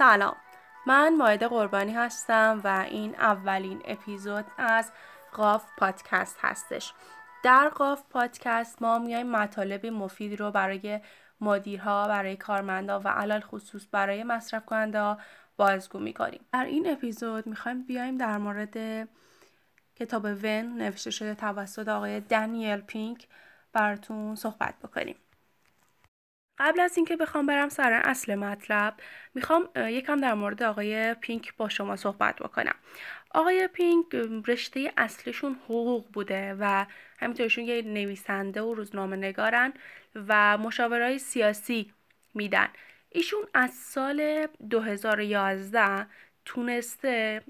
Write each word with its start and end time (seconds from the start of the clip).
سلام. 0.00 0.36
من 0.86 1.16
مایده 1.16 1.48
قربانی 1.48 1.92
هستم 1.92 2.60
و 2.64 2.86
این 2.90 3.14
اولین 3.14 3.82
اپیزود 3.84 4.44
از 4.58 4.92
قاف 5.32 5.64
پادکست 5.78 6.36
هستش. 6.40 6.92
در 7.42 7.68
قاف 7.68 8.02
پادکست 8.10 8.82
ما 8.82 8.98
میایم 8.98 9.30
مطالب 9.30 9.86
مفید 9.86 10.40
رو 10.40 10.50
برای 10.50 11.00
مدیرها 11.40 12.08
برای 12.08 12.36
کارمندا 12.36 13.00
و 13.00 13.08
علال 13.08 13.40
خصوص 13.40 13.86
برای 13.92 14.24
مصرف 14.24 14.64
کننده 14.66 15.16
بازگو 15.56 15.98
می‌کنیم. 15.98 16.40
در 16.52 16.64
این 16.64 16.90
اپیزود 16.90 17.46
می‌خوایم 17.46 17.82
بیایم 17.86 18.18
در 18.18 18.38
مورد 18.38 19.08
کتاب 19.96 20.24
ون 20.24 20.76
نوشته 20.78 21.10
شده 21.10 21.34
توسط 21.34 21.88
آقای 21.88 22.20
دنیل 22.20 22.80
پینک 22.80 23.28
براتون 23.72 24.34
صحبت 24.34 24.74
بکنیم. 24.82 25.16
قبل 26.60 26.80
از 26.80 26.96
اینکه 26.96 27.16
بخوام 27.16 27.46
برم 27.46 27.68
سر 27.68 27.92
اصل 28.04 28.34
مطلب 28.34 28.94
می‌خوام 29.34 29.68
یکم 29.76 30.16
در 30.20 30.34
مورد 30.34 30.62
آقای 30.62 31.14
پینک 31.14 31.56
با 31.56 31.68
شما 31.68 31.96
صحبت 31.96 32.36
بکنم. 32.36 32.74
آقای 33.30 33.68
پینک 33.72 34.06
رشته 34.46 34.92
اصلشون 34.96 35.56
حقوق 35.64 36.12
بوده 36.12 36.56
و 36.60 36.86
همینطورشون 37.18 37.64
یه 37.64 37.82
نویسنده 37.82 38.62
و 38.62 38.74
روزنامه 38.74 39.16
نگارن 39.16 39.72
و 40.14 40.58
مشاورهای 40.58 41.18
سیاسی 41.18 41.92
میدن. 42.34 42.68
ایشون 43.08 43.42
از 43.54 43.70
سال 43.74 44.46
2011 44.70 46.06
تونسته 46.44 47.42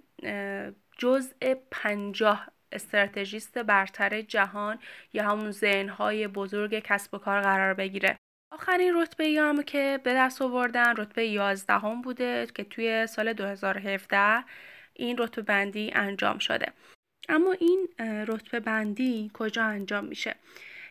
جزء 0.98 1.54
پنجاه 1.70 2.48
استراتژیست 2.72 3.58
برتر 3.58 4.20
جهان 4.20 4.78
یا 5.12 5.24
همون 5.24 5.50
ذهنهای 5.50 6.28
بزرگ 6.28 6.78
کسب 6.78 7.14
و 7.14 7.18
کار 7.18 7.40
قرار 7.40 7.74
بگیره. 7.74 8.16
آخرین 8.52 8.94
رتبه 8.94 9.36
هم 9.38 9.62
که 9.62 10.00
به 10.04 10.14
دست 10.14 10.42
آوردن 10.42 10.96
رتبه 10.96 11.26
11 11.26 11.72
هم 11.74 12.02
بوده 12.02 12.46
که 12.54 12.64
توی 12.64 13.06
سال 13.06 13.32
2017 13.32 14.44
این 14.94 15.18
رتبه 15.18 15.42
بندی 15.42 15.90
انجام 15.94 16.38
شده. 16.38 16.72
اما 17.28 17.52
این 17.52 17.88
رتبه 18.28 18.60
بندی 18.60 19.30
کجا 19.34 19.64
انجام 19.64 20.04
میشه؟ 20.04 20.34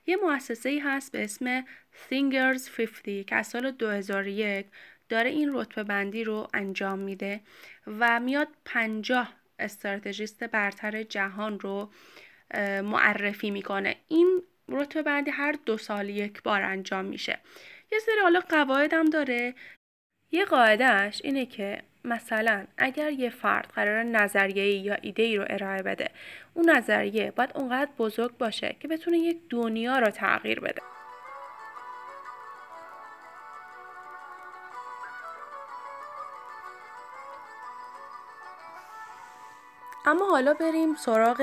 یه 0.05 0.17
مؤسسه 0.23 0.69
ای 0.69 0.79
هست 0.79 1.11
به 1.11 1.23
اسم 1.23 1.61
Thinkers 2.09 2.69
50 2.77 3.23
که 3.23 3.35
از 3.35 3.47
سال 3.47 3.71
2001 3.71 4.65
داره 5.09 5.29
این 5.29 5.49
رتبه 5.53 5.83
بندی 5.83 6.23
رو 6.23 6.47
انجام 6.53 6.99
میده 6.99 7.41
و 7.87 8.19
میاد 8.19 8.47
50 8.65 9.33
استراتژیست 9.59 10.43
برتر 10.43 11.03
جهان 11.03 11.59
رو 11.59 11.91
معرفی 12.83 13.51
می‌کنه. 13.51 13.95
این 14.07 14.43
رتبه 14.71 15.01
بندی 15.01 15.31
هر 15.31 15.55
دو 15.65 15.77
سال 15.77 16.09
یک 16.09 16.43
بار 16.43 16.61
انجام 16.61 17.05
میشه. 17.05 17.39
یه 17.91 17.99
سری 17.99 18.19
حالا 18.23 18.39
قواعد 18.39 18.93
هم 18.93 19.05
داره. 19.05 19.55
یه 20.31 20.45
قاعدهش 20.45 21.21
اینه 21.23 21.45
که 21.45 21.81
مثلا 22.03 22.65
اگر 22.77 23.11
یه 23.11 23.29
فرد 23.29 23.71
قرار 23.75 24.03
نظریه 24.03 24.65
یا 24.65 24.97
ایده 25.01 25.23
ای 25.23 25.37
رو 25.37 25.45
ارائه 25.49 25.81
بده 25.81 26.09
اون 26.53 26.69
نظریه 26.69 27.31
باید 27.31 27.51
اونقدر 27.55 27.91
بزرگ 27.97 28.37
باشه 28.37 28.75
که 28.79 28.87
بتونه 28.87 29.17
یک 29.17 29.37
دنیا 29.49 29.99
رو 29.99 30.11
تغییر 30.11 30.59
بده. 30.59 30.81
اما 40.05 40.29
حالا 40.29 40.53
بریم 40.53 40.95
سراغ 40.95 41.41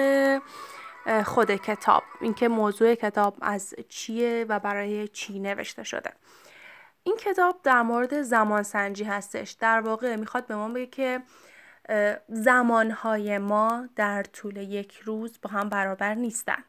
خود 1.25 1.51
کتاب. 1.51 2.03
اینکه 2.21 2.49
موضوع 2.49 2.95
کتاب 2.95 3.37
از 3.41 3.75
چیه 3.89 4.47
و 4.49 4.59
برای 4.59 5.09
چی 5.09 5.39
نوشته 5.39 5.83
شده. 5.83 6.13
این 7.03 7.17
کتاب 7.17 7.61
در 7.63 7.83
مورد 7.83 8.23
زمانسنجی 8.23 9.05
هستش. 9.05 9.51
در 9.51 9.81
واقع 9.81 10.17
می‌خواد 10.17 10.47
به 10.47 10.57
ما 10.57 10.69
بگه 10.69 10.87
که 10.87 11.23
زمانهای 12.29 13.39
ما 13.39 13.89
در 13.97 14.23
طول 14.23 14.57
یک 14.57 15.01
روز 15.05 15.39
با 15.43 15.51
هم 15.51 15.69
برابر 15.69 16.15
نیستن. 16.15 16.65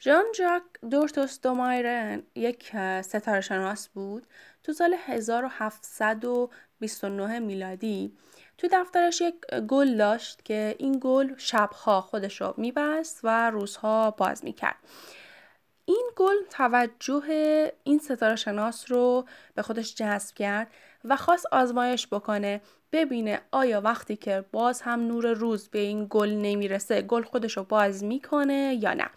ژان 0.00 0.24
ژاک 0.36 0.62
دورتوس 0.90 1.40
دومایرن 1.40 2.22
یک 2.34 2.72
ستاره 3.02 3.40
شناس 3.40 3.88
بود. 3.88 4.26
تو 4.62 4.72
سال 4.72 4.96
1729 5.06 7.38
میلادی 7.38 8.16
تو 8.58 8.68
دفترش 8.72 9.20
یک 9.20 9.34
گل 9.68 9.96
داشت 9.96 10.44
که 10.44 10.74
این 10.78 10.98
گل 11.02 11.34
شبها 11.36 12.00
خودش 12.00 12.40
رو 12.40 12.54
میبست 12.56 13.20
و 13.22 13.50
روزها 13.50 14.10
باز 14.10 14.44
می‌کرد. 14.44 14.76
این 15.84 16.10
گل 16.16 16.36
توجه 16.50 17.72
این 17.84 17.98
ستاره 17.98 18.36
شناس 18.36 18.90
رو 18.90 19.24
به 19.54 19.62
خودش 19.62 19.94
جذب 19.94 20.34
کرد 20.34 20.70
و 21.04 21.16
خواست 21.16 21.46
آزمایش 21.52 22.06
بکنه 22.06 22.60
ببینه 22.92 23.40
آیا 23.50 23.80
وقتی 23.80 24.16
که 24.16 24.44
باز 24.52 24.82
هم 24.82 25.00
نور 25.00 25.32
روز 25.32 25.68
به 25.68 25.78
این 25.78 26.06
گل 26.10 26.28
نمی‌رسه 26.28 27.02
گل 27.02 27.22
خودش 27.22 27.56
رو 27.56 27.64
باز 27.64 28.04
می‌کنه 28.04 28.78
یا 28.80 28.94
نه. 28.94 29.10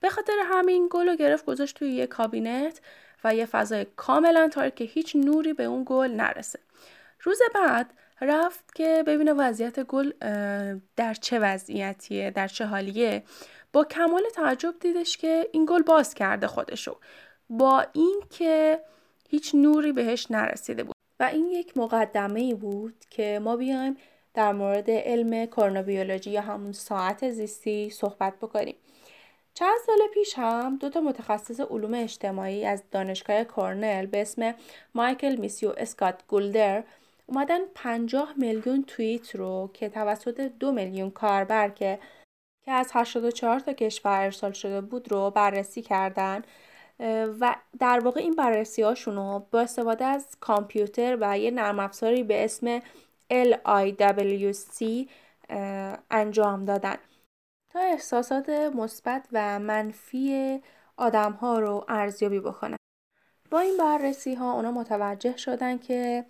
به 0.00 0.10
خاطر 0.10 0.32
همین 0.44 0.88
گل 0.90 1.08
رو 1.08 1.16
گرفت 1.16 1.44
گذاشت 1.44 1.76
توی 1.76 1.90
یه 1.90 2.06
کابینت 2.06 2.80
و 3.24 3.34
یه 3.34 3.46
فضای 3.46 3.86
کاملا 3.96 4.48
تاریک 4.48 4.74
که 4.74 4.84
هیچ 4.84 5.16
نوری 5.16 5.52
به 5.52 5.64
اون 5.64 5.82
گل 5.86 6.10
نرسه. 6.10 6.58
روز 7.22 7.38
بعد 7.54 7.92
رفت 8.20 8.74
که 8.74 9.04
ببینه 9.06 9.32
وضعیت 9.32 9.80
گل 9.80 10.12
در 10.96 11.14
چه 11.14 11.38
وضعیتیه 11.38 12.30
در 12.30 12.48
چه 12.48 12.66
حالیه. 12.66 13.22
با 13.72 13.84
کمال 13.84 14.22
تعجب 14.34 14.74
دیدش 14.80 15.16
که 15.16 15.48
این 15.52 15.66
گل 15.68 15.82
باز 15.82 16.14
کرده 16.14 16.46
خودشو. 16.46 16.96
با 17.50 17.86
اینکه 17.92 18.80
هیچ 19.28 19.54
نوری 19.54 19.92
بهش 19.92 20.30
نرسیده 20.30 20.84
بود. 20.84 20.94
و 21.20 21.24
این 21.24 21.46
یک 21.46 21.76
مقدمه 21.76 22.40
ای 22.40 22.54
بود 22.54 23.04
که 23.10 23.40
ما 23.42 23.56
بیایم 23.56 23.96
در 24.34 24.52
مورد 24.52 24.90
علم 24.90 25.46
کرونوبیولوژی 25.46 26.30
یا 26.30 26.40
همون 26.40 26.72
ساعت 26.72 27.30
زیستی 27.30 27.90
صحبت 27.90 28.36
بکنیم. 28.36 28.76
چند 29.54 29.78
سال 29.86 29.98
پیش 30.14 30.34
هم 30.36 30.76
دو 30.76 30.90
تا 30.90 31.00
متخصص 31.00 31.60
علوم 31.60 31.94
اجتماعی 31.94 32.66
از 32.66 32.82
دانشگاه 32.90 33.44
کرنل 33.44 34.06
به 34.06 34.20
اسم 34.20 34.54
مایکل 34.94 35.36
میسیو 35.36 35.72
اسکات 35.76 36.22
گولدر 36.28 36.84
اومدن 37.26 37.60
50 37.74 38.34
میلیون 38.36 38.84
توییت 38.84 39.36
رو 39.36 39.70
که 39.74 39.88
توسط 39.88 40.40
دو 40.40 40.72
میلیون 40.72 41.10
کاربر 41.10 41.68
که 41.68 41.98
که 42.62 42.72
از 42.72 42.90
84 42.94 43.60
تا 43.60 43.72
کشور 43.72 44.20
ارسال 44.22 44.52
شده 44.52 44.80
بود 44.80 45.12
رو 45.12 45.30
بررسی 45.30 45.82
کردن 45.82 46.42
و 47.40 47.56
در 47.78 48.00
واقع 48.00 48.20
این 48.20 48.34
بررسی 48.34 48.82
هاشون 48.82 49.16
رو 49.16 49.46
با 49.50 49.60
استفاده 49.60 50.04
از 50.04 50.36
کامپیوتر 50.40 51.16
و 51.20 51.38
یه 51.38 51.50
نرم 51.50 51.80
افزاری 51.80 52.22
به 52.22 52.44
اسم 52.44 52.82
LIWC 53.30 55.08
انجام 56.10 56.64
دادن. 56.64 56.96
تا 57.70 57.80
احساسات 57.80 58.48
مثبت 58.48 59.28
و 59.32 59.58
منفی 59.58 60.60
آدم 60.96 61.32
ها 61.32 61.58
رو 61.58 61.84
ارزیابی 61.88 62.40
بکنن. 62.40 62.76
با 63.50 63.60
این 63.60 63.76
بررسی 63.76 64.34
ها 64.34 64.52
اونا 64.52 64.70
متوجه 64.70 65.36
شدن 65.36 65.78
که 65.78 66.24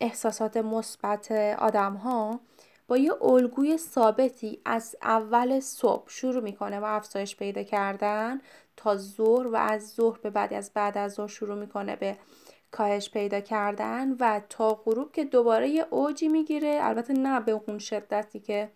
احساسات 0.00 0.56
مثبت 0.56 1.32
آدم 1.58 1.94
ها 1.94 2.40
با 2.88 2.96
یه 2.96 3.22
الگوی 3.22 3.78
ثابتی 3.78 4.60
از 4.64 4.96
اول 5.02 5.60
صبح 5.60 6.08
شروع 6.08 6.42
می‌کنه 6.42 6.80
و 6.80 6.84
افزایش 6.84 7.36
پیدا 7.36 7.62
کردن 7.62 8.40
تا 8.76 8.96
ظهر 8.96 9.46
و 9.46 9.56
از 9.56 9.90
ظهر 9.90 10.18
به 10.18 10.30
بعد 10.30 10.54
از 10.54 10.70
بعد 10.74 10.98
از 10.98 11.12
ظهر 11.12 11.26
شروع 11.28 11.58
می‌کنه 11.58 11.96
به 11.96 12.16
کاهش 12.70 13.10
پیدا 13.10 13.40
کردن 13.40 14.12
و 14.20 14.40
تا 14.48 14.74
غروب 14.74 15.12
که 15.12 15.24
دوباره 15.24 15.68
یه 15.68 15.86
اوجی 15.90 16.28
می‌گیره 16.28 16.78
البته 16.82 17.12
نه 17.12 17.40
به 17.40 17.52
اون 17.52 17.78
شدتی 17.78 18.40
که 18.40 18.70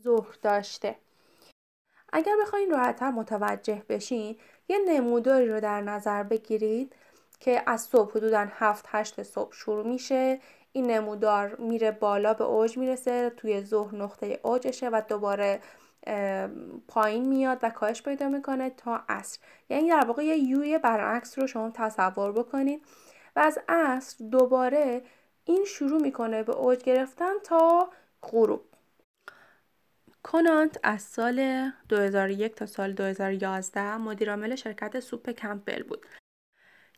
ظهر 0.00 0.38
داشته. 0.42 0.96
اگر 2.12 2.32
بخواین 2.42 2.70
راحتتر 2.70 3.10
متوجه 3.10 3.82
بشین 3.88 4.36
یه 4.68 4.78
نموداری 4.88 5.48
رو 5.48 5.60
در 5.60 5.80
نظر 5.80 6.22
بگیرید 6.22 6.94
که 7.40 7.62
از 7.66 7.80
صبح 7.80 8.10
حدودا 8.10 8.46
7 8.50 8.84
8 8.88 9.22
صبح 9.22 9.52
شروع 9.52 9.86
میشه. 9.86 10.40
این 10.72 10.90
نمودار 10.90 11.56
میره 11.56 11.90
بالا 11.90 12.34
به 12.34 12.44
اوج 12.44 12.78
می‌رسه 12.78 13.30
توی 13.30 13.62
ظهر 13.62 13.94
نقطه 13.94 14.40
اوجشه 14.42 14.88
و 14.88 15.02
دوباره 15.08 15.60
پایین 16.88 17.28
میاد 17.28 17.58
و 17.62 17.70
کاهش 17.70 18.02
پیدا 18.02 18.28
می‌کنه 18.28 18.70
تا 18.70 19.00
عصر. 19.08 19.38
یعنی 19.68 19.88
در 19.88 20.04
واقع 20.06 20.24
یه 20.24 20.36
یوی 20.36 20.78
برعکس 20.78 21.38
رو 21.38 21.46
شما 21.46 21.70
تصور 21.74 22.32
بکنید 22.32 22.84
و 23.36 23.40
از 23.40 23.58
عصر 23.68 24.24
دوباره 24.24 25.02
این 25.44 25.64
شروع 25.64 26.02
می‌کنه 26.02 26.42
به 26.42 26.52
اوج 26.52 26.82
گرفتن 26.82 27.38
تا 27.44 27.90
غروب. 28.22 28.64
کنانت 30.22 30.78
از 30.82 31.02
سال 31.02 31.70
2001 31.88 32.54
تا 32.54 32.66
سال 32.66 32.92
2011 32.92 33.96
مدیرعامل 33.96 34.54
شرکت 34.54 35.00
سوپ 35.00 35.30
کمپل 35.30 35.82
بود. 35.82 36.06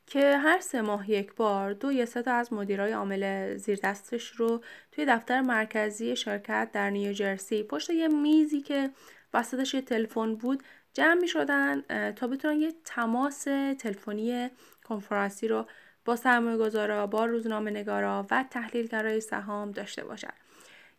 که 0.08 0.36
هر 0.36 0.60
سه 0.60 0.80
ماه 0.80 1.10
یک 1.10 1.34
بار 1.34 1.72
دو 1.72 1.92
یا 1.92 2.06
سه 2.06 2.22
تا 2.22 2.32
از 2.32 2.52
مدیرای 2.52 2.92
عامل 2.92 3.54
زیر 3.56 3.78
دستش 3.82 4.28
رو 4.28 4.62
توی 4.92 5.04
دفتر 5.04 5.40
مرکزی 5.40 6.16
شرکت 6.16 6.70
در 6.72 6.90
نیوجرسی 6.90 7.62
پشت 7.62 7.90
یه 7.90 8.08
میزی 8.08 8.60
که 8.60 8.90
وسطش 9.34 9.74
یه 9.74 9.80
تلفن 9.80 10.34
بود 10.34 10.62
جمع 10.94 11.20
می 11.20 11.28
شدن 11.28 11.80
تا 12.12 12.26
بتونن 12.26 12.60
یه 12.60 12.72
تماس 12.84 13.44
تلفنی 13.78 14.50
کنفرانسی 14.84 15.48
رو 15.48 15.66
با 16.04 16.16
سرمایه 16.16 16.56
گذارا، 16.56 17.06
با 17.06 17.26
روزنامه 17.26 17.70
نگارا 17.70 18.26
و 18.30 18.44
تحلیلگرای 18.50 19.20
سهام 19.20 19.70
داشته 19.70 20.04
باشد. 20.04 20.34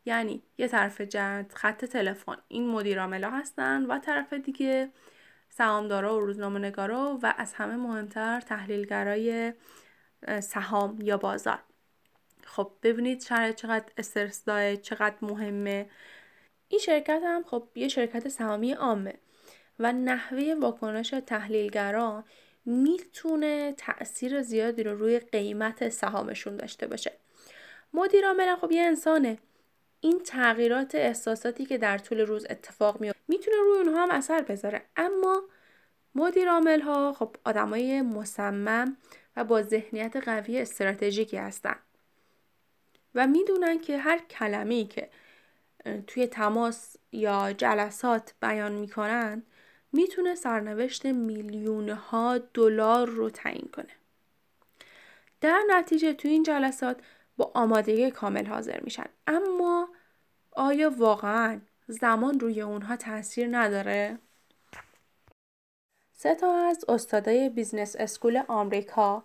یعنی 0.05 0.43
یه 0.57 0.67
طرف 0.67 1.01
جد 1.01 1.51
خط 1.53 1.85
تلفن 1.85 2.37
این 2.47 2.67
مدیر 2.67 2.99
ها 2.99 3.29
هستن 3.29 3.85
و 3.85 3.99
طرف 3.99 4.33
دیگه 4.33 4.89
سهامدارا 5.49 6.17
و 6.17 6.19
روزنامه 6.19 6.59
نگارا 6.59 7.19
و 7.23 7.33
از 7.37 7.53
همه 7.53 7.75
مهمتر 7.75 8.41
تحلیلگرای 8.41 9.53
سهام 10.39 10.97
یا 11.01 11.17
بازار. 11.17 11.59
خب 12.45 12.71
ببینید 12.83 13.21
شرایط 13.21 13.55
چقدر 13.55 13.85
استرس 13.97 14.45
داره 14.45 14.77
چقدر 14.77 15.15
مهمه. 15.21 15.89
این 16.67 16.79
شرکت 16.79 17.21
هم 17.25 17.43
خب 17.43 17.67
یه 17.75 17.87
شرکت 17.87 18.27
سهامی 18.27 18.73
عامه 18.73 19.13
و 19.79 19.91
نحوه 19.91 20.55
واکنش 20.61 21.09
تحلیلگرا 21.09 22.23
می‌تونه 22.65 23.73
تاثیر 23.77 24.41
زیادی 24.41 24.83
رو 24.83 24.95
روی 24.95 25.19
قیمت 25.19 25.89
سهامشون 25.89 26.57
داشته 26.57 26.87
باشه. 26.87 27.11
مدیر 27.93 28.27
عامل 28.27 28.55
خب 28.55 28.71
یه 28.71 28.81
انسانه. 28.81 29.37
این 30.01 30.19
تغییرات 30.19 30.95
احساساتی 30.95 31.65
که 31.65 31.77
در 31.77 31.97
طول 31.97 32.19
روز 32.19 32.45
اتفاق 32.49 33.01
میفته 33.01 33.19
می‌تونه 33.27 33.57
روی 33.57 33.77
اونها 33.77 34.03
هم 34.03 34.11
اثر 34.11 34.41
بذاره 34.41 34.81
اما 34.95 35.43
مدیر 36.15 36.49
عامل 36.49 36.81
ها 36.81 37.13
خب 37.13 37.35
آدمای 37.45 38.01
مصمم 38.01 38.97
و 39.35 39.43
با 39.43 39.61
ذهنیت 39.61 40.15
قوی 40.15 40.61
استراتژیکی 40.61 41.37
هستن 41.37 41.75
و 43.15 43.27
می‌دونن 43.27 43.79
که 43.79 43.97
هر 43.97 44.17
کلمه‌ای 44.17 44.85
که 44.85 45.09
توی 46.07 46.27
تماس 46.27 46.95
یا 47.11 47.53
جلسات 47.53 48.33
بیان 48.41 48.71
می‌کنن 48.71 49.43
می‌تونه 49.91 50.35
سرنوشت 50.35 51.05
میلیون 51.05 51.89
ها 51.89 52.37
دلار 52.37 53.07
رو 53.07 53.29
تعیین 53.29 53.69
کنه. 53.73 53.91
در 55.41 55.61
نتیجه 55.69 56.13
توی 56.13 56.31
این 56.31 56.43
جلسات 56.43 57.01
با 57.39 57.51
آمادگی 57.53 58.11
کامل 58.11 58.45
حاضر 58.45 58.79
میشن 58.79 59.05
اما 59.27 59.89
آیا 60.51 60.89
واقعا 60.97 61.61
زمان 61.87 62.39
روی 62.39 62.61
اونها 62.61 62.95
تاثیر 62.95 63.47
نداره؟ 63.51 64.17
سه 66.13 66.35
تا 66.35 66.67
از 66.67 66.85
استادای 66.89 67.49
business 67.49 67.95
school 67.99 68.43
آمریکا 68.47 69.23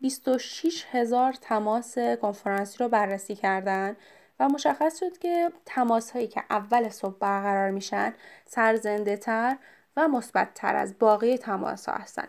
26 0.00 0.84
هزار 0.90 1.32
تماس 1.32 1.98
کنفرانسی 1.98 2.78
رو 2.78 2.88
بررسی 2.88 3.34
کردن 3.34 3.96
و 4.40 4.48
مشخص 4.48 4.98
شد 5.00 5.18
که 5.18 5.52
تماس 5.66 6.10
هایی 6.10 6.28
که 6.28 6.44
اول 6.50 6.88
صبح 6.88 7.18
برقرار 7.18 7.70
میشن 7.70 8.14
سرزنده 8.46 9.16
تر 9.16 9.56
و 9.96 10.08
مثبت 10.08 10.54
تر 10.54 10.76
از 10.76 10.98
باقی 10.98 11.38
تماس 11.38 11.88
ها 11.88 11.94
هستن 11.94 12.28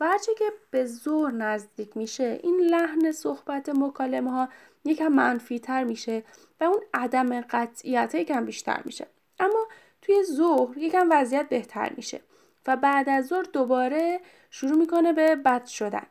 و 0.00 0.06
هرچه 0.06 0.34
که 0.34 0.44
به 0.70 0.86
زور 0.86 1.32
نزدیک 1.32 1.96
میشه 1.96 2.40
این 2.42 2.60
لحن 2.60 3.12
صحبت 3.12 3.68
مکالمه 3.68 4.30
ها 4.30 4.48
یکم 4.84 5.08
منفی 5.08 5.58
تر 5.58 5.84
میشه 5.84 6.24
و 6.60 6.64
اون 6.64 6.80
عدم 6.94 7.40
قطعیت 7.40 8.14
یکم 8.14 8.44
بیشتر 8.44 8.82
میشه. 8.84 9.06
اما 9.38 9.68
توی 10.02 10.24
ظهر 10.24 10.78
یکم 10.78 11.08
وضعیت 11.10 11.48
بهتر 11.48 11.92
میشه 11.96 12.20
و 12.66 12.76
بعد 12.76 13.08
از 13.08 13.26
ظهر 13.26 13.42
دوباره 13.42 14.20
شروع 14.50 14.78
می‌کنه 14.78 15.12
به 15.12 15.36
بد 15.36 15.66
شدن. 15.66 16.06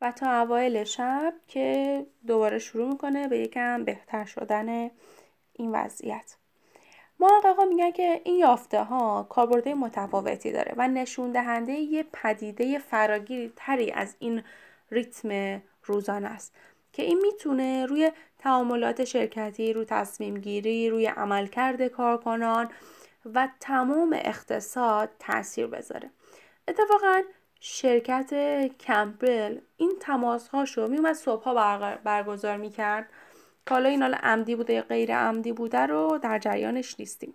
و 0.00 0.12
تا 0.12 0.40
اوایل 0.40 0.84
شب 0.84 1.34
که 1.48 2.06
دوباره 2.26 2.58
شروع 2.58 2.88
می‌کنه 2.88 3.28
به 3.28 3.38
یکم 3.38 3.84
بهتر 3.84 4.24
شدن 4.24 4.90
این 5.52 5.70
وضعیت. 5.72 6.36
محققا 7.22 7.64
میگن 7.64 7.90
که 7.90 8.20
این 8.24 8.38
یافته 8.38 8.82
ها 8.82 9.26
کاربرده 9.28 9.74
متفاوتی 9.74 10.52
داره 10.52 10.74
و 10.76 10.88
نشون 10.88 11.32
دهنده 11.32 11.72
یه 11.72 12.04
پدیده 12.12 12.78
فراگیری 12.78 13.52
تری 13.56 13.90
از 13.90 14.16
این 14.18 14.42
ریتم 14.90 15.62
روزانه 15.84 16.28
است 16.28 16.54
که 16.92 17.02
این 17.02 17.18
می‌تونه 17.22 17.86
روی 17.86 18.12
تعاملات 18.38 19.04
شرکتی، 19.04 19.72
روی 19.72 19.84
تصمیم 19.84 20.38
گیری، 20.38 20.90
روی 20.90 21.06
عملکرد 21.06 21.86
کارکنان 21.86 22.70
و 23.34 23.48
تمام 23.60 24.16
اقتصاد 24.24 25.10
تاثیر 25.18 25.66
بذاره. 25.66 26.10
اتفاقا 26.68 27.22
شرکت 27.60 28.34
کمپل 28.80 29.58
این 29.76 29.92
تماس 30.00 30.48
هاشو 30.48 30.86
میومد 30.86 31.12
صبح 31.12 31.52
برگزار 32.04 32.56
می‌کرد 32.56 33.08
که 33.66 33.74
حالا 33.74 33.88
این 33.88 34.02
حالا 34.02 34.16
عمدی 34.22 34.56
بوده 34.56 34.72
یا 34.72 34.82
غیر 34.82 35.16
عمدی 35.16 35.52
بوده 35.52 35.86
رو 35.86 36.18
در 36.22 36.38
جریانش 36.38 37.00
نیستیم. 37.00 37.34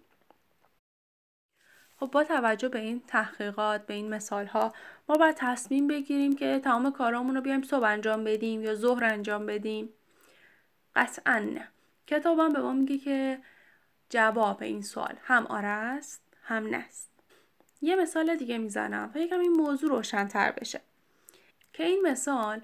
خب 2.00 2.06
با 2.06 2.24
توجه 2.24 2.70
به 2.70 2.80
این 2.80 3.04
تحقیقات 3.08 3.86
به 3.86 3.94
این 3.94 4.10
مثال 4.10 4.46
ها 4.46 4.74
ما 5.10 5.16
باید 5.18 5.36
تصمیم 5.36 5.88
بگیریم 5.88 6.36
که 6.36 6.60
تمام 6.64 6.92
کارامون 6.92 7.36
رو 7.36 7.42
بیایم 7.42 7.62
صبح 7.62 7.84
انجام 7.84 8.24
بدیم 8.24 8.64
یا 8.64 8.76
ظهر 8.76 9.04
انجام 9.04 9.46
بدیم. 9.46 9.90
قطعا 10.96 11.40
نه. 11.40 11.68
کتابم 12.08 12.54
به 12.54 12.60
ما 12.60 12.74
میگه 12.74 12.98
که 12.98 13.40
جواب 14.10 14.64
این 14.64 14.82
سوال 14.82 15.16
هم 15.24 15.48
آره 15.48 15.68
است 15.68 16.22
هم 16.44 16.68
نه 16.68 16.78
است. 16.78 17.12
یه 17.82 17.96
مثال 17.96 18.36
دیگه 18.36 18.58
می‌زنم 18.58 19.12
تا 19.14 19.20
یکم 19.20 19.40
این 19.40 19.52
موضوع 19.52 19.90
روشنتر 19.90 20.52
بشه. 20.52 20.82
که 21.74 21.84
این 21.84 22.02
مثال 22.02 22.62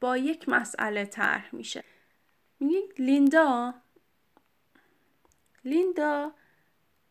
با 0.00 0.16
یک 0.16 0.48
مسئله 0.48 1.04
طرح 1.04 1.54
میشه. 1.54 1.84
میگه 2.60 2.82
لیندا. 2.98 3.74
لیندا 5.64 6.32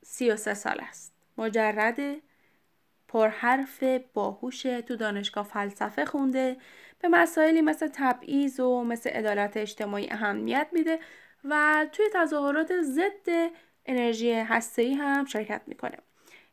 سی 0.03 0.29
و 0.29 0.35
سه 0.35 0.53
سال 0.53 0.77
است. 0.79 1.13
مجرد 1.37 2.21
پرحرف 3.07 3.83
باهوش 4.13 4.61
تو 4.61 4.95
دانشگاه 4.95 5.45
فلسفه 5.45 6.05
خونده. 6.05 6.57
به 6.99 7.07
مسائلی 7.07 7.61
مثل 7.61 7.87
تبعیض 7.93 8.59
و 8.59 8.83
مثل 8.83 9.09
عدالت 9.09 9.57
اجتماعی 9.57 10.11
اهمیت 10.11 10.67
میده 10.71 10.99
و 11.43 11.85
توی 11.91 12.05
تظاهرات 12.13 12.81
ضد 12.81 13.51
انرژی 13.85 14.31
هسته‌ای 14.31 14.93
هم 14.93 15.25
شرکت 15.25 15.61
می‌کنه. 15.67 15.97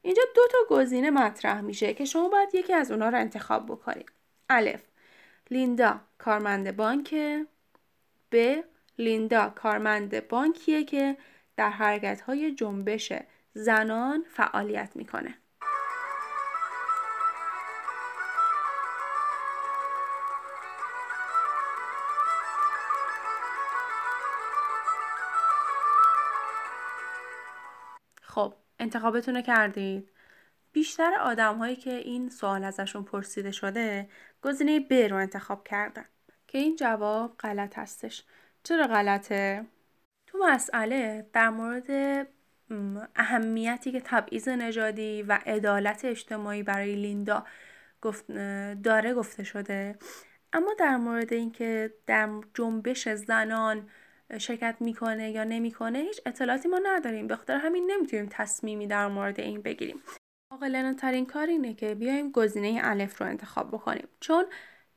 اینجا 0.03 0.23
دو 0.35 0.43
تا 0.53 0.77
گزینه 0.77 1.11
مطرح 1.11 1.61
میشه 1.61 1.95
که 1.95 2.05
شما 2.05 2.29
باید 2.29 2.55
یکی 2.55 2.73
از 2.73 2.91
اونها 2.91 3.09
رو 3.09 3.19
انتخاب 3.19 3.67
بکنید. 3.67 4.13
الف. 4.51 4.83
لیندا 5.51 6.01
کارمند 6.19 6.77
بانک. 6.77 7.15
ب. 8.33 8.63
لیندا 8.99 9.51
کارمند 9.51 10.29
بانکیه 10.29 10.85
که 10.85 11.17
در 11.57 11.71
حرکت 11.71 12.21
های 12.21 12.55
جنبش 12.55 13.13
زنان 13.55 14.25
فعالیت 14.31 14.91
می‌کنه. 14.95 15.35
خب 28.23 28.55
انتخابتون 28.79 29.43
کردید. 29.43 30.11
بیشتر 30.73 31.15
آدم 31.15 31.59
هایی 31.59 31.77
که 31.77 31.95
این 31.95 32.31
سوال 32.31 32.65
ازشون 32.65 33.05
پرسیده 33.05 33.51
شده 33.51 34.09
گزینه 34.43 34.81
ب 34.81 34.93
رو 34.93 35.17
انتخاب 35.17 35.69
کردن. 35.69 36.05
که 36.49 36.59
این 36.59 36.77
جواب 36.77 37.37
غلط 37.37 37.79
هستش. 37.79 38.25
چرا 38.65 38.87
غلطه؟ 38.87 39.65
تو 40.27 40.39
مسئله 40.39 41.27
در 41.33 41.49
مورد 41.49 42.27
اهمیتی 43.17 43.93
که 43.93 44.01
تبعیض 44.05 44.49
نژادی 44.49 45.23
و 45.23 45.39
عدالت 45.47 46.05
اجتماعی 46.05 46.63
برای 46.63 46.95
لیندا 46.95 47.47
گفت 48.03 48.33
داره 48.83 49.15
گفته 49.15 49.45
شده. 49.45 49.99
اما 50.53 50.75
در 50.79 50.97
مورد 50.97 51.33
اینکه 51.33 51.95
در 52.07 52.29
جنبش 52.55 53.09
زنان 53.09 53.89
شرکت 54.39 54.77
می‌کنه 54.81 55.31
یا 55.31 55.45
نمی‌کنه 55.45 55.99
هیچ 55.99 56.21
اطلاعاتی 56.27 56.69
ما 56.69 56.81
نداریم. 56.83 57.27
به 57.27 57.37
خاطر 57.37 57.57
همین 57.57 57.91
نمی‌تونیم 57.91 58.29
تصمیمی 58.31 58.87
در 58.87 59.09
مورد 59.09 59.41
این 59.41 59.63
بگیریم. 59.63 60.03
عاقلانه 60.51 60.95
ترین 60.95 61.27
کار 61.27 61.47
اینه 61.47 61.75
که 61.75 61.95
بیایم 61.95 62.31
گزینه 62.31 62.81
الف 62.85 63.21
رو 63.21 63.27
انتخاب 63.27 63.69
بکنیم. 63.69 64.09
چون 64.21 64.45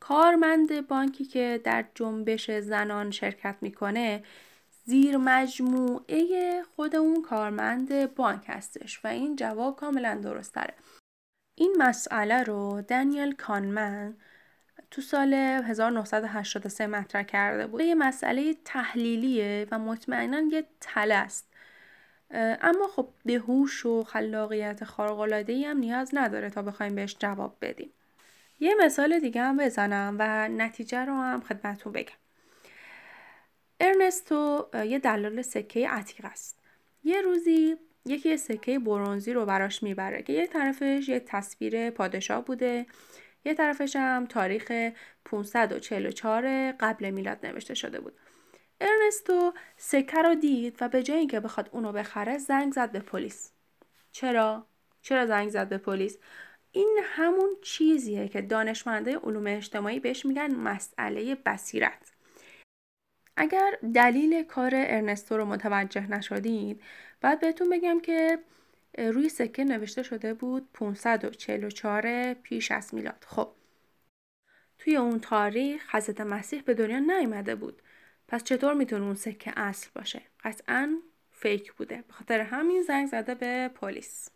کارمند 0.08 0.88
بانکی 0.88 1.26
که 1.26 1.62
در 1.64 1.86
جنبش 1.96 2.52
زنان 2.52 3.12
شرکت 3.12 3.56
می‌کنه 3.62 4.24
زیر 4.84 5.18
مجموعه 5.18 6.64
خود 6.76 6.96
اون 6.96 7.22
کارمند 7.22 8.16
بانک 8.16 8.44
هستش 8.48 9.06
و 9.06 9.08
این 9.08 9.36
جواب 9.36 9.76
کاملا 9.76 10.16
درست 10.24 10.56
داره. 10.56 10.74
این 11.56 11.76
مسئله 11.78 12.44
رو 12.44 12.82
دانیل 12.82 13.36
کانمن 13.36 14.16
تو 14.92 15.02
سال 15.02 15.34
1983 15.34 16.88
مطرح 16.88 17.24
کرده 17.24 17.68
بود. 17.68 17.82
یه 17.82 17.96
مسئله 17.96 18.56
تحلیلیه 18.66 19.68
و 19.72 19.80
مطمئنا 19.80 20.40
یه 20.40 20.66
تله 20.82 21.16
است. 21.16 21.54
اما 22.62 22.88
خب 22.96 23.08
به 23.26 23.34
هوش 23.34 23.86
و 23.86 24.04
خلاقیت 24.04 24.84
خارق‌العاده‌ای 24.84 25.66
هم 25.66 25.78
نیاز 25.78 26.10
نداره 26.14 26.50
تا 26.50 26.62
بخوایم 26.62 26.96
بهش 26.96 27.16
جواب 27.20 27.58
بدیم. 27.62 27.92
یه 28.60 28.76
مثال 28.86 29.20
دیگه 29.20 29.42
هم 29.42 29.58
بزنم 29.58 30.16
و 30.20 30.48
نتیجه 30.48 31.06
رو 31.06 31.14
هم 31.14 31.42
خدمتتون 31.42 31.94
بگم. 31.94 32.16
ارنستو 33.80 34.68
یه 34.74 35.00
دلال 35.00 35.42
سکه 35.42 35.90
عتیق 35.90 36.26
است. 36.26 36.60
یه 37.04 37.22
روزی 37.22 37.76
یکی 38.06 38.38
سکه 38.38 38.80
برونزی 38.80 39.34
رو 39.34 39.46
براش 39.46 39.84
می‌بره 39.84 40.24
که 40.24 40.34
یه 40.34 40.48
طرفش 40.48 41.10
یه 41.10 41.20
تصویر 41.20 41.90
پادشاه 41.90 42.46
بوده 42.46 42.86
یه 43.46 43.54
طرفش 43.54 43.96
هم 43.96 44.26
تاریخ 44.26 44.92
544 45.26 46.72
قبل 46.72 47.10
میلاد 47.10 47.46
نوشته 47.46 47.74
شده 47.74 48.00
بود. 48.00 48.14
ارنستو 48.82 49.54
سکه 49.78 50.22
رو 50.22 50.36
دید 50.36 50.78
و 50.82 50.90
به 50.90 51.04
جای 51.04 51.18
اینکه 51.18 51.40
بخواد 51.40 51.70
اونو 51.72 51.92
بخره 51.92 52.38
زنگ 52.38 52.74
زد 52.74 52.92
به 52.92 53.00
پلیس. 53.00 53.52
چرا؟ 54.12 54.66
چرا 55.02 55.26
زنگ 55.26 55.50
زد 55.50 55.70
به 55.70 55.78
پلیس؟ 55.78 56.18
این 56.76 57.00
همون 57.04 57.50
چیزیه 57.62 58.28
که 58.28 58.42
دانشمنده 58.42 59.18
علوم 59.18 59.48
اجتماعی 59.48 60.00
بهش 60.00 60.26
میگن 60.26 60.56
مسئله 60.56 61.36
بصیرت. 61.36 62.12
اگر 63.38 63.78
دلیل 63.94 64.44
کار 64.44 64.72
ارنستو 64.76 65.38
رو 65.38 65.46
متوجه 65.46 66.12
نشدید 66.12 66.82
بعد 67.22 67.40
بهتون 67.40 67.70
بگم 67.70 68.00
که 68.00 68.40
روی 68.98 69.30
سکه 69.30 69.64
نوشته 69.64 70.04
شده 70.04 70.34
بود 70.34 70.70
544 70.74 72.34
پیش 72.34 72.72
از 72.72 72.94
میلاد. 72.94 73.26
خب 73.28 73.52
توی 74.78 74.96
اون 74.96 75.20
تاریخ 75.20 75.96
حضرت 75.96 76.22
مسیح 76.22 76.62
به 76.62 76.74
دنیا 76.74 77.00
نیامده 77.00 77.56
بود. 77.56 77.82
پس 78.28 78.44
چطور 78.44 78.74
می‌تونه 78.74 79.06
اون 79.06 79.16
سکه 79.16 79.60
اصل 79.60 79.90
باشه؟ 79.96 80.22
قطعا 80.44 81.02
فیک 81.32 81.74
بوده. 81.74 82.04
به 82.08 82.14
خاطر 82.14 82.40
همین 82.40 82.82
زنگ 82.82 83.08
زده 83.08 83.36
به 83.36 83.68
پلیس. 83.68 84.30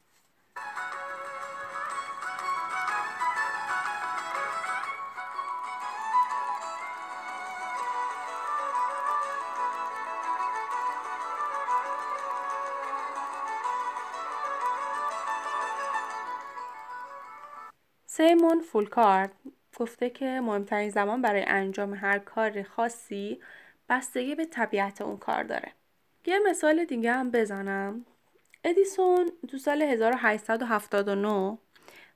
سیمون 18.20 18.60
فولکارد 18.60 19.32
گفته 19.76 20.10
که 20.10 20.42
مهمترین 20.44 20.90
زمان 20.90 21.22
برای 21.22 21.44
انجام 21.48 21.94
هر 21.94 22.20
کار 22.20 22.64
خاصی 22.64 23.40
بستگی 23.90 24.36
به 24.36 24.46
طبیعت 24.46 25.02
اون 25.02 25.18
کار 25.18 25.44
داره. 25.44 25.72
یه 26.26 26.40
مثال 26.50 26.86
دیگه 26.86 27.12
هم 27.12 27.32
بزنم. 27.32 28.06
ادیسون 28.64 29.32
تو 29.48 29.58
سال 29.58 29.82
1879 29.82 31.58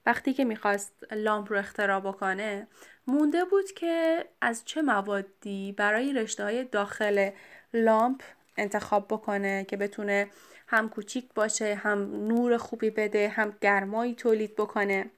وقتی 0.05 0.33
که 0.33 0.45
می‌خواست 0.45 0.93
لامپ 1.11 1.51
رو 1.51 1.57
اختراع 1.57 1.99
بکنه 1.99 2.67
مونده 3.07 3.45
بود 3.45 3.71
که 3.71 4.25
از 4.41 4.65
چه 4.65 4.81
موادی 4.81 5.71
برای 5.77 6.13
رشته 6.13 6.43
های 6.43 6.63
داخل 6.63 7.29
لامپ 7.73 8.21
انتخاب 8.57 9.07
بکنه 9.07 9.63
که 9.63 9.77
بتونه 9.77 10.27
هم 10.67 10.89
کوچیک 10.89 11.33
باشه 11.35 11.75
هم 11.75 12.27
نور 12.27 12.57
خوبی 12.57 12.89
بده 12.89 13.29
هم 13.29 13.53
گرمایی 13.61 14.15
تولید 14.15 14.55
بکنه 14.55 15.09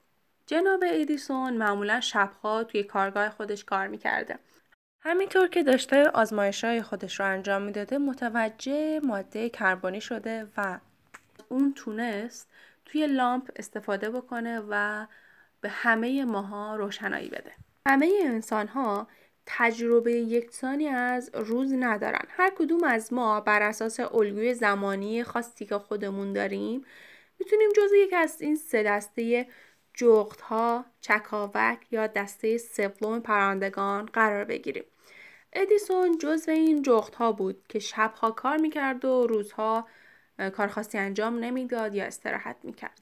جناب 0.47 0.83
ایدیسون 0.83 1.53
معمولا 1.57 1.99
شبها 1.99 2.63
توی 2.63 2.83
کارگاه 2.83 3.29
خودش 3.29 3.63
کار 3.63 3.87
می‌کرده. 3.87 4.39
همینطور 5.01 5.47
که 5.47 5.63
داشته 5.63 6.09
آزمایش 6.09 6.63
های 6.63 6.81
خودش 6.81 7.19
رو 7.19 7.25
انجام 7.25 7.61
می‌داده 7.61 7.97
متوجه 7.97 8.99
ماده 8.99 9.49
کربنی 9.49 10.01
شده 10.01 10.47
و 10.57 10.79
اون 11.49 11.73
تونست 11.73 12.49
توی 12.85 13.07
لامپ 13.07 13.51
استفاده 13.55 14.09
بکنه 14.09 14.61
و 14.69 15.05
به 15.61 15.69
همه 15.69 16.25
ماها 16.25 16.75
روشنایی 16.75 17.29
بده. 17.29 17.51
همه 17.87 18.11
انسان 18.23 18.67
ها 18.67 19.07
تجربه 19.45 20.13
یکسانی 20.13 20.87
از 20.87 21.31
روز 21.33 21.73
ندارن. 21.73 22.25
هر 22.29 22.51
کدوم 22.57 22.83
از 22.83 23.13
ما 23.13 23.41
بر 23.41 23.61
اساس 23.61 23.99
الگوی 23.99 24.53
زمانی 24.53 25.23
خاصی 25.23 25.65
که 25.65 25.77
خودمون 25.77 26.33
داریم 26.33 26.85
می‌تونیم 27.39 27.69
جزو 27.77 27.95
یک 27.95 28.13
از 28.13 28.41
این 28.41 28.55
سه 28.55 28.83
دسته 28.83 29.47
جغت 29.97 30.41
ها، 30.41 30.85
چکاوک 31.01 31.87
یا 31.91 32.07
دسته 32.07 32.57
سوم 32.57 33.19
پرندگان 33.19 34.05
قرار 34.05 34.45
بگیریم. 34.45 34.83
ادیسون 35.53 36.17
جزو 36.17 36.51
این 36.51 36.81
جغت 36.81 37.15
ها 37.15 37.31
بود 37.31 37.63
که 37.69 37.79
شبها 37.79 38.31
کار 38.31 38.57
می‌کرد 38.57 39.05
و 39.05 39.27
روزها 39.27 39.87
کار 40.53 40.67
خاصی 40.67 40.97
انجام 40.97 41.39
نمی‌داد 41.39 41.95
یا 41.95 42.05
استراحت 42.05 42.55
می‌کرد. 42.63 43.01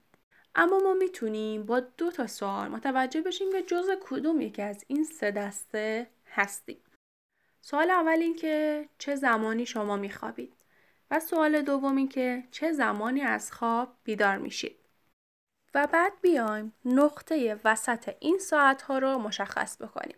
اما 0.55 0.79
ما 0.79 0.93
می‌تونیم 0.93 1.65
با 1.65 1.79
دو 1.79 2.11
تا 2.11 2.27
سوال 2.27 2.67
متوجه 2.67 3.21
بشیم 3.21 3.51
که 3.51 3.61
جزء 3.61 3.95
کدوم 4.01 4.41
یکی 4.41 4.61
از 4.61 4.83
این 4.87 5.03
سه 5.03 5.31
دسته 5.31 6.07
هستیم. 6.27 6.77
سوال 7.61 7.91
اول 7.91 8.19
این 8.19 8.35
که 8.35 8.85
چه 8.97 9.15
زمانی 9.15 9.65
شما 9.65 9.97
میخوابید 9.97 10.53
و 11.11 11.19
سوال 11.19 11.61
دوم 11.61 11.95
این 11.95 12.09
که 12.09 12.43
چه 12.51 12.71
زمانی 12.71 13.21
از 13.21 13.51
خواب 13.51 13.95
بیدار 14.03 14.37
میشید. 14.37 14.82
و 15.75 15.87
بعد 15.87 16.13
بیایم 16.21 16.73
نقطه 16.85 17.59
وسط 17.65 18.15
این 18.19 18.39
ساعت 18.39 18.81
ها 18.81 18.97
رو 18.97 19.17
مشخص 19.17 19.81
بکنیم. 19.81 20.17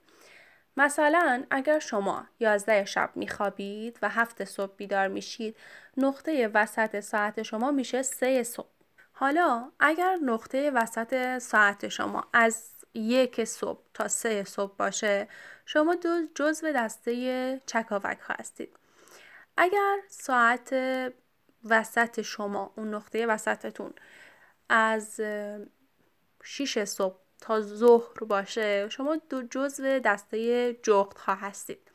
مثلا 0.77 1.43
اگر 1.49 1.79
شما 1.79 2.27
11 2.39 2.85
شب 2.85 3.09
میخوابید 3.15 3.99
و 4.01 4.09
هفت 4.09 4.43
صبح 4.43 4.75
بیدار 4.75 5.07
میشید 5.07 5.57
نقطه 5.97 6.47
وسط 6.53 6.99
ساعت 6.99 7.41
شما 7.41 7.71
میشه 7.71 8.01
سه 8.01 8.43
صبح. 8.43 8.67
حالا 9.11 9.71
اگر 9.79 10.15
نقطه 10.15 10.71
وسط 10.71 11.37
ساعت 11.37 11.87
شما 11.87 12.27
از 12.33 12.69
یک 12.93 13.43
صبح 13.43 13.79
تا 13.93 14.07
سه 14.07 14.43
صبح 14.43 14.75
باشه 14.77 15.27
شما 15.65 15.95
دو 15.95 16.09
جزو 16.35 16.71
دسته 16.71 17.61
چکاوک 17.65 18.17
هستید. 18.21 18.75
اگر 19.57 19.97
ساعت 20.07 20.75
وسط 21.65 22.21
شما 22.21 22.73
اون 22.75 22.93
نقطه 22.93 23.25
وسطتون 23.25 23.93
از 24.69 25.21
6 26.43 26.83
صبح 26.83 27.15
تا 27.41 27.61
ظهر 27.61 28.23
باشه. 28.27 28.89
شما 28.89 29.15
دو 29.29 29.41
جزو 29.43 29.99
دسته 29.99 30.73
جغت 30.83 31.19
ها 31.19 31.35
هستید. 31.35 31.91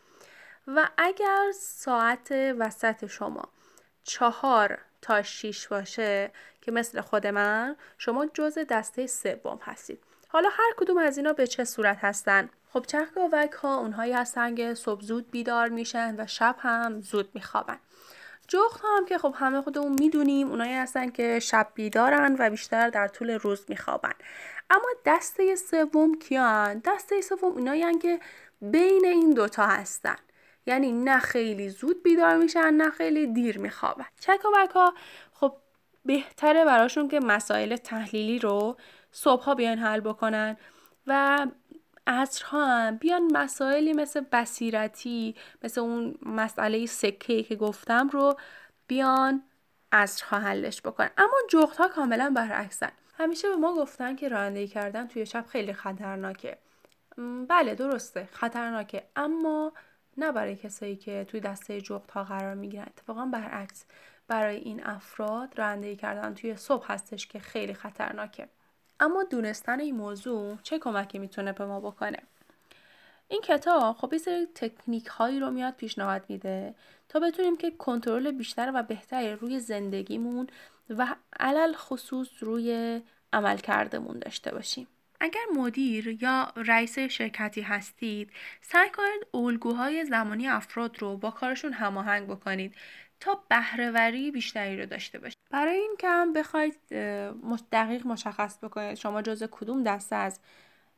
و 0.66 0.88
اگر 0.98 1.52
ساعت 1.54 2.32
وسط 2.32 3.06
شما 3.06 3.42
چهار 4.04 4.78
تا 5.02 5.22
6 5.22 5.68
باشه 5.68 6.32
که 6.60 6.72
مثل 6.72 7.00
خود 7.00 7.26
من 7.26 7.76
شما 7.98 8.26
جزء 8.26 8.64
دسته 8.64 9.06
سوم 9.06 9.58
هستید. 9.62 10.04
حالا 10.28 10.48
هر 10.52 10.74
کدوم 10.76 10.98
از 10.98 11.16
اینا 11.16 11.32
به 11.32 11.46
چه 11.46 11.64
صورت 11.64 11.98
هستن؟ 12.00 12.50
خب 12.72 12.84
چرخ 12.86 13.08
ها 13.62 13.78
اونهایی 13.78 14.12
هستن 14.12 14.54
که 14.54 14.74
صبح 14.74 15.02
زود 15.02 15.30
بیدار 15.30 15.68
میشن 15.68 16.14
و 16.18 16.26
شب 16.26 16.56
هم 16.58 17.00
زود 17.00 17.30
میخوابن. 17.34 17.78
جغت 18.50 18.80
هم 18.84 19.04
که 19.06 19.18
خب 19.18 19.34
همه 19.36 19.62
خودمون 19.62 19.92
می‌دونیم 19.92 20.48
اونایی 20.50 20.72
هستن 20.72 21.10
که 21.10 21.38
شب 21.38 21.68
بیدارن 21.74 22.36
و 22.38 22.50
بیشتر 22.50 22.90
در 22.90 23.08
طول 23.08 23.30
روز 23.30 23.64
میخوابن. 23.68 24.12
اما 24.70 24.88
دسته 25.06 25.56
سوم 25.56 26.18
کیان؟ 26.18 26.82
دسته 26.84 27.20
سوم 27.20 27.56
اینایی 27.56 27.98
که 27.98 28.20
بین 28.60 29.04
این 29.04 29.30
دوتا 29.30 29.66
هستن. 29.66 30.16
یعنی 30.66 30.92
نه 30.92 31.18
خیلی 31.18 31.68
زود 31.68 32.02
بیدار 32.02 32.36
میشن 32.36 32.74
نه 32.74 32.90
خیلی 32.90 33.26
دیر 33.26 33.58
میخوابن. 33.58 34.06
چکاوک 34.20 34.70
ها 34.70 34.94
خب 35.32 35.52
بهتره 36.04 36.64
براشون 36.64 37.08
که 37.08 37.20
مسائل 37.20 37.76
تحلیلی 37.76 38.38
رو 38.38 38.76
صبح 39.12 39.54
بیان 39.54 39.78
حل 39.78 40.00
بکنن 40.00 40.56
و 41.06 41.46
عصرها 42.06 42.66
هم. 42.66 42.96
بیان 42.96 43.32
مسائلی 43.32 43.92
مثل 43.92 44.20
بصیرتی 44.32 45.34
مثل 45.62 45.80
اون 45.80 46.14
مسئله 46.22 46.86
سکه 46.86 47.42
که 47.42 47.56
گفتم 47.56 48.08
رو 48.08 48.36
بیان 48.86 49.42
عصرها 49.92 50.38
حلش 50.38 50.82
بکنن. 50.82 51.10
اما 51.18 51.36
جغت 51.50 51.76
ها 51.76 51.88
کاملا 51.88 52.32
برعکسن. 52.36 52.92
همیشه 53.18 53.48
به 53.48 53.56
ما 53.56 53.74
گفتن 53.74 54.16
که 54.16 54.28
رانندگی 54.28 54.68
کردن 54.68 55.06
توی 55.06 55.26
شب 55.26 55.44
خیلی 55.48 55.72
خطرناکه. 55.72 56.58
بله 57.48 57.74
درسته 57.74 58.28
خطرناکه. 58.32 59.02
اما 59.16 59.72
نه 60.16 60.32
برای 60.32 60.56
کسایی 60.56 60.96
که 60.96 61.26
توی 61.28 61.40
دسته 61.40 61.80
جغت 61.80 62.10
ها 62.10 62.24
قرار 62.24 62.54
می‌گیرن. 62.54 62.82
اتفاقا 62.82 63.26
برعکس. 63.26 63.84
برای 64.28 64.56
این 64.56 64.86
افراد 64.86 65.58
رانندگی 65.58 65.96
کردن 65.96 66.34
توی 66.34 66.56
صبح 66.56 66.92
هستش 66.92 67.26
که 67.26 67.38
خیلی 67.38 67.74
خطرناکه. 67.74 68.48
اما 69.00 69.22
دونستن 69.22 69.80
این 69.80 69.96
موضوع 69.96 70.58
چه 70.62 70.78
کمکی 70.78 71.18
می‌تونه 71.18 71.52
به 71.52 71.66
ما 71.66 71.80
بکنه؟ 71.80 72.18
این 73.28 73.40
کتاب 73.40 73.96
خب 73.96 74.12
یه 74.12 74.18
سری 74.18 74.46
تکنیک 74.54 75.06
هایی 75.06 75.40
رو 75.40 75.50
میاد 75.50 75.74
پیشنهاد 75.74 76.24
میده 76.28 76.74
تا 77.08 77.20
بتونیم 77.20 77.56
که 77.56 77.70
کنترل 77.70 78.30
بیشتر 78.30 78.72
و 78.74 78.82
بهتری 78.82 79.32
روی 79.32 79.60
زندگیمون 79.60 80.46
و 80.90 81.14
علل 81.40 81.72
خصوص 81.72 82.28
روی 82.40 83.00
عمل 83.32 83.56
کردمون 83.56 84.18
داشته 84.18 84.50
باشیم. 84.50 84.86
اگر 85.20 85.40
مدیر 85.56 86.22
یا 86.22 86.52
رئیس 86.56 86.98
شرکتی 86.98 87.60
هستید 87.60 88.30
سعی 88.62 88.90
کنید 88.90 89.44
الگوهای 89.44 90.04
زمانی 90.04 90.48
افراد 90.48 90.98
رو 90.98 91.16
با 91.16 91.30
کارشون 91.30 91.72
هماهنگ 91.72 92.28
بکنید. 92.28 92.74
تا 93.20 93.44
بهرهوری 93.48 94.30
بیشتری 94.30 94.80
رو 94.80 94.86
داشته 94.86 95.18
باشید 95.18 95.38
برای 95.50 95.76
این 95.76 95.96
که 95.98 96.08
هم 96.08 96.32
بخواید 96.32 96.78
دقیق 97.72 98.06
مشخص 98.06 98.64
بکنید 98.64 98.94
شما 98.94 99.22
جز 99.22 99.44
کدوم 99.50 99.82
دسته 99.82 100.16
از 100.16 100.40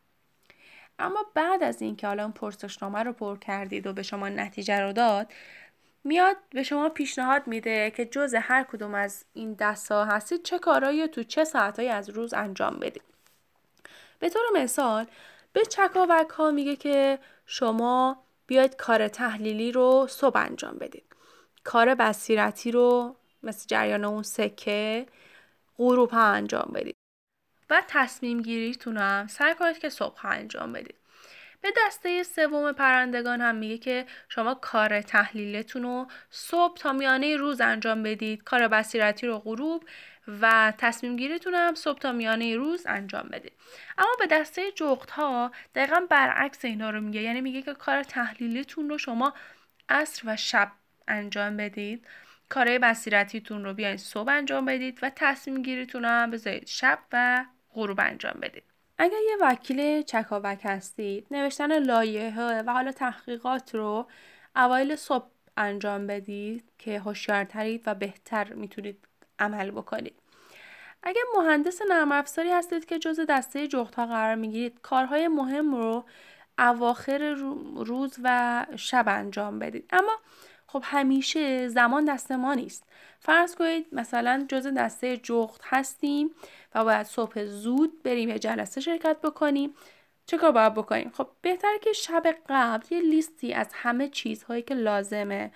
اما 0.99 1.25
بعد 1.33 1.63
از 1.63 1.81
اینکه 1.81 2.07
حالا 2.07 2.23
اون 2.23 2.31
پرسشنامه 2.31 3.03
رو 3.03 3.13
پر 3.13 3.37
کردید 3.37 3.87
و 3.87 3.93
به 3.93 4.03
شما 4.03 4.29
نتیجه 4.29 4.79
رو 4.79 4.93
داد 4.93 5.33
میاد 6.05 6.37
به 6.49 6.63
شما 6.63 6.89
پیشنهاد 6.89 7.47
میده 7.47 7.91
که 7.91 8.05
جز 8.05 8.35
هر 8.35 8.63
کدوم 8.63 8.95
از 8.95 9.25
این 9.33 9.53
دستا 9.53 10.05
هستید 10.05 10.43
چه 10.43 10.59
کارهایی 10.59 11.07
تو 11.07 11.23
چه 11.23 11.43
ساعتهایی 11.43 11.89
از 11.89 12.09
روز 12.09 12.33
انجام 12.33 12.79
بدید. 12.79 13.03
به 14.19 14.29
طور 14.29 14.41
مثال 14.55 15.05
به 15.53 15.65
چکاوک 15.65 16.29
ها 16.29 16.51
میگه 16.51 16.75
که 16.75 17.19
شما 17.45 18.23
بیاید 18.47 18.75
کار 18.75 19.07
تحلیلی 19.07 19.71
رو 19.71 20.07
صبح 20.09 20.37
انجام 20.37 20.77
بدید. 20.77 21.03
کار 21.63 21.95
بصیرتی 21.95 22.71
رو 22.71 23.15
مثل 23.43 23.67
جریان 23.67 24.05
اون 24.05 24.23
سکه 24.23 25.05
غروب 25.77 26.09
ها 26.09 26.23
انجام 26.23 26.71
بدید. 26.73 26.95
و 27.69 27.83
تصمیم 27.87 28.41
گیریتون 28.41 28.97
هم 28.97 29.27
سعی 29.27 29.55
کنید 29.55 29.77
که 29.77 29.89
صبح 29.89 30.25
انجام 30.25 30.73
بدید. 30.73 30.95
به 31.65 31.73
دسته 31.85 32.23
سوم 32.23 32.71
پرندگان 32.71 33.41
هم 33.41 33.55
میگه 33.55 33.77
که 33.77 34.05
شما 34.29 34.53
کار 34.53 35.01
تحلیلتون 35.01 35.83
رو 35.83 36.07
صبح 36.29 36.77
تا 36.77 36.93
میانه 36.93 37.37
روز 37.37 37.61
انجام 37.61 38.03
بدید. 38.03 38.43
کار 38.43 38.67
بصیرتی 38.67 39.27
رو 39.27 39.39
غروب 39.39 39.83
و 40.41 40.73
تصمیم 40.77 41.15
گیریتون 41.15 41.53
هم 41.53 41.75
صبح 41.75 41.99
تا 41.99 42.11
میانه 42.11 42.55
روز 42.55 42.85
انجام 42.85 43.29
بدید. 43.31 43.53
اما 43.97 44.11
به 44.19 44.27
دسته 44.27 44.71
جغت 44.71 45.11
ها 45.11 45.51
دقیقا 45.75 46.07
برعکس 46.09 46.65
اینا 46.65 46.89
رو 46.89 47.01
میگه. 47.01 47.21
یعنی 47.21 47.41
میگه 47.41 47.61
که 47.61 47.73
کار 47.73 48.03
تحلیلیتون 48.03 48.89
رو 48.89 48.97
شما 48.97 49.33
عصر 49.89 50.23
و 50.25 50.35
شب 50.35 50.71
انجام 51.07 51.57
بدید. 51.57 52.07
کارهای 52.49 52.79
بصیرتیتون 52.79 53.63
رو 53.65 53.73
بیاین 53.73 53.97
صبح 53.97 54.29
انجام 54.29 54.65
بدید 54.65 54.99
و 55.01 55.11
تصمیم 55.15 55.61
گیریتون 55.61 56.05
هم 56.05 56.31
بذارید 56.31 56.67
شب 56.67 56.99
و 57.11 57.45
غروب 57.73 57.99
انجام 57.99 58.39
بدید. 58.41 58.74
اگر 58.97 59.17
یه 59.29 59.37
وکیل 59.41 60.01
چکاوک 60.01 60.59
هستید 60.63 61.27
نوشتن 61.31 61.79
لایحه 61.79 62.61
و 62.61 62.71
حالا 62.71 62.91
تحقیقات 62.91 63.75
رو 63.75 64.07
اوایل 64.55 64.95
صبح 64.95 65.25
انجام 65.57 66.07
بدید 66.07 66.63
که 66.77 66.99
هوشیارترید 66.99 67.83
و 67.85 67.95
بهتر 67.95 68.53
می‌تونید 68.53 69.07
عمل 69.39 69.71
بکنید. 69.71 70.15
اگر 71.03 71.21
مهندس 71.37 71.81
نرم 71.89 72.11
افزاری 72.11 72.49
هستید 72.49 72.85
که 72.85 72.99
جز 72.99 73.19
دسته 73.29 73.67
جغت 73.67 73.99
قرار 73.99 74.35
می‌گیرید 74.35 74.81
کارهای 74.81 75.27
مهم 75.27 75.75
رو 75.75 76.05
اواخر 76.59 77.33
روز 77.75 78.15
و 78.23 78.65
شب 78.75 79.05
انجام 79.07 79.59
بدید. 79.59 79.85
اما 79.93 80.19
خب 80.67 80.83
همیشه 80.85 81.67
زمان 81.67 82.05
دست 82.05 82.31
ما 82.31 82.53
نیست. 82.53 82.83
فرض 83.19 83.55
کنید 83.55 83.87
مثلا 83.91 84.45
جز 84.49 84.67
دسته 84.67 85.17
جغت 85.17 85.61
هستیم 85.63 86.31
و 86.75 86.83
باید 86.83 87.05
صبح 87.05 87.45
زود 87.45 88.03
بریم 88.03 88.29
یه 88.29 88.39
جلسه 88.39 88.81
شرکت 88.81 89.17
بکنیم. 89.21 89.75
چه 90.25 90.37
کار 90.37 90.51
باید 90.51 90.73
بکنیم؟ 90.73 91.11
خب 91.17 91.27
بهتره 91.41 91.79
که 91.81 91.93
شب 91.93 92.23
قبل 92.49 92.85
یه 92.89 93.01
لیستی 93.01 93.53
از 93.53 93.69
همه 93.73 94.09
چیزهایی 94.09 94.61
که 94.61 94.73
لازمه 94.73 95.51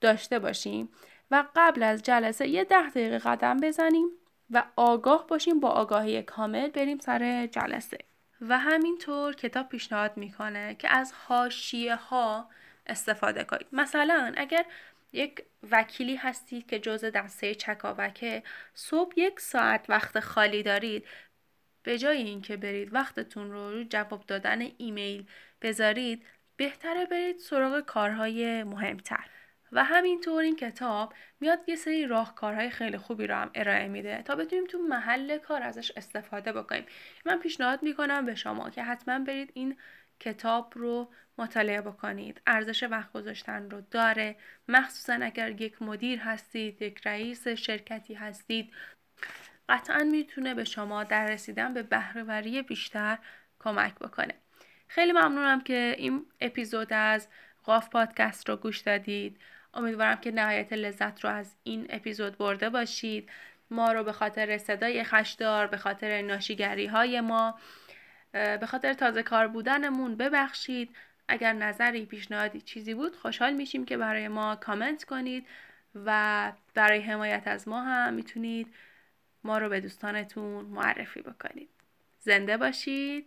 داشته 0.00 0.38
باشیم 0.38 0.88
و 1.30 1.44
قبل 1.56 1.82
از 1.82 2.02
جلسه 2.02 2.48
یه 2.48 2.64
ده 2.64 2.90
دقیقه 2.90 3.18
قدم 3.18 3.56
بزنیم 3.56 4.08
و 4.50 4.64
آگاه 4.76 5.26
باشیم 5.26 5.60
با 5.60 5.68
آگاهی 5.68 6.22
کامل 6.22 6.68
بریم 6.68 6.98
سر 6.98 7.46
جلسه. 7.46 7.98
و 8.40 8.58
همینطور 8.58 9.34
کتاب 9.34 9.68
پیشنهاد 9.68 10.16
می‌کنه 10.16 10.74
که 10.74 10.88
از 10.96 11.12
هاشیه 11.12 11.94
ها 11.94 12.48
استفاده 12.86 13.44
کنید. 13.44 13.66
مثلا 13.72 14.32
اگر 14.36 14.64
یک 15.12 15.44
وکیلی 15.70 16.16
هستید 16.16 16.66
که 16.66 16.78
جز 16.78 17.04
دسته 17.04 17.54
چکاوکه. 17.54 18.42
صبح 18.74 19.12
یک 19.16 19.40
ساعت 19.40 19.84
وقت 19.88 20.20
خالی 20.20 20.62
دارید. 20.62 21.06
به 21.82 21.98
جای 21.98 22.16
اینکه 22.16 22.56
برید 22.56 22.94
وقتتون 22.94 23.50
رو 23.50 23.70
روی 23.70 23.84
جواب 23.84 24.26
دادن 24.26 24.62
ایمیل 24.78 25.26
بذارید 25.62 26.26
بهتره 26.56 27.06
برید 27.06 27.38
سراغ 27.38 27.80
کارهای 27.80 28.64
مهمتر. 28.64 29.24
و 29.72 29.84
همینطور 29.84 30.42
این 30.42 30.56
کتاب 30.56 31.14
میاد 31.40 31.58
یه 31.66 31.76
سری 31.76 32.06
راهکارهای 32.06 32.70
خیلی 32.70 32.98
خوبی 32.98 33.26
رو 33.26 33.34
هم 33.34 33.50
ارائه 33.54 33.88
میده 33.88 34.22
تا 34.22 34.36
بتونیم 34.36 34.66
تو 34.66 34.78
محل 34.78 35.38
کار 35.38 35.62
ازش 35.62 35.92
استفاده 35.96 36.52
بکنیم. 36.52 36.86
من 37.24 37.38
پیشنهاد 37.38 37.82
می‌کنم 37.82 38.26
به 38.26 38.34
شما 38.34 38.70
که 38.70 38.82
حتما 38.82 39.18
برید 39.18 39.50
این 39.54 39.76
کتاب 40.22 40.72
رو 40.76 41.08
مطالعه 41.38 41.80
بکنید. 41.80 42.40
ارزش 42.46 42.82
وقت 42.82 43.12
گذاشتن 43.12 43.70
رو 43.70 43.80
داره. 43.90 44.36
مخصوصا 44.68 45.12
اگر 45.12 45.62
یک 45.62 45.82
مدیر 45.82 46.18
هستید 46.18 46.82
یک 46.82 47.00
رئیس 47.04 47.48
شرکتی 47.48 48.14
هستید 48.14 48.72
قطعا 49.68 50.04
می‌تونه 50.04 50.54
به 50.54 50.64
شما 50.64 51.04
در 51.04 51.26
رسیدن 51.26 51.74
به 51.74 51.82
بهرهوری 51.82 52.62
بیشتر 52.62 53.18
کمک 53.60 53.94
بکنه. 53.94 54.34
خیلی 54.88 55.12
ممنونم 55.12 55.60
که 55.60 55.94
این 55.98 56.26
اپیزود 56.40 56.92
از 56.92 57.28
قاف 57.64 57.88
پادکست 57.88 58.48
رو 58.48 58.56
گوش 58.56 58.78
دادید. 58.78 59.40
امیدوارم 59.74 60.20
که 60.20 60.30
نهایت 60.30 60.72
لذت 60.72 61.24
رو 61.24 61.30
از 61.30 61.56
این 61.62 61.86
اپیزود 61.90 62.38
برده 62.38 62.70
باشید. 62.70 63.30
ما 63.70 63.92
رو 63.92 64.04
به 64.04 64.12
خاطر 64.12 64.58
صدای 64.58 65.04
خشدار 65.04 65.66
به 65.66 65.76
خاطر 65.76 66.22
ناشیگری 66.22 66.86
های 66.86 67.20
ما 67.20 67.58
به 68.32 68.66
خاطر 68.66 68.92
تازه 68.94 69.22
کار 69.22 69.48
بودنمون 69.48 70.16
ببخشید. 70.16 70.96
اگر 71.28 71.52
نظری 71.52 72.06
پیشنهادی 72.06 72.60
چیزی 72.60 72.94
بود 72.94 73.16
خوشحال 73.16 73.52
میشیم 73.52 73.84
که 73.84 73.96
برای 73.96 74.28
ما 74.28 74.56
کامنت 74.56 75.04
کنید 75.04 75.46
و 75.94 76.52
برای 76.74 77.00
حمایت 77.00 77.42
از 77.46 77.68
ما 77.68 77.82
هم 77.82 78.14
می‌تونید 78.14 78.74
ما 79.44 79.58
رو 79.58 79.68
به 79.68 79.80
دوستانتون 79.80 80.64
معرفی 80.64 81.22
بکنید. 81.22 81.68
زنده 82.20 82.56
باشید. 82.56 83.26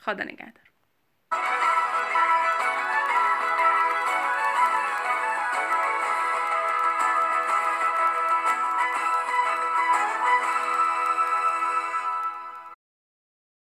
خدا 0.00 0.24
نگهدار. 0.24 0.64